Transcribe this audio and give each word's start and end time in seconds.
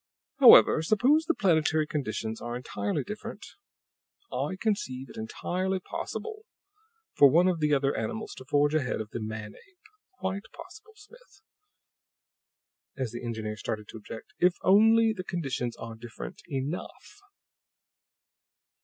"However, 0.39 0.81
suppose 0.81 1.25
the 1.25 1.35
planetary 1.35 1.85
conditions 1.85 2.41
are 2.41 2.55
entirely 2.57 3.03
different. 3.03 3.45
I 4.31 4.55
conceive 4.59 5.11
it 5.11 5.15
entirely 5.15 5.79
possible 5.79 6.47
for 7.13 7.29
one 7.29 7.47
of 7.47 7.59
the 7.59 7.71
other 7.75 7.95
animals 7.95 8.33
to 8.37 8.45
forge 8.45 8.73
ahead 8.73 8.99
of 8.99 9.11
the 9.11 9.19
man 9.21 9.53
ape; 9.53 9.79
quite 10.17 10.45
possible, 10.53 10.93
Smith," 10.95 11.43
as 12.97 13.11
the 13.11 13.23
engineer 13.23 13.57
started 13.57 13.87
to 13.89 13.97
object, 13.97 14.33
"if 14.39 14.55
only 14.63 15.13
the 15.13 15.23
conditions 15.23 15.77
are 15.77 15.93
different 15.93 16.41
ENOUGH. 16.49 17.19